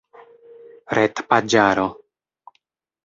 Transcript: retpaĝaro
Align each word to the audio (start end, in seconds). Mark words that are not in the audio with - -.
retpaĝaro 0.99 1.87